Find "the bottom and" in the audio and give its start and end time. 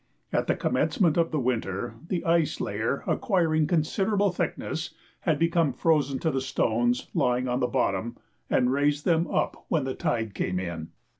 7.59-8.71